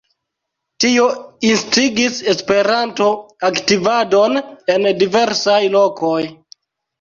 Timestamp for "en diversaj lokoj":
4.77-6.19